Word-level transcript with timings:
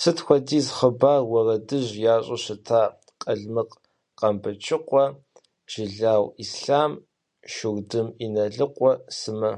Сыт 0.00 0.18
хуэдиз 0.24 0.66
хъыбар, 0.76 1.20
уэрэдыжь 1.30 1.92
ящӏэу 2.14 2.40
щыта 2.44 2.82
Къалмыкъ 3.20 3.74
Къамбэчыкъуэ, 4.18 5.04
Жылау 5.72 6.24
Ислъам, 6.42 6.92
Шурдым 7.52 8.08
Иналыкъуэ 8.24 8.92
сымэ. 9.16 9.52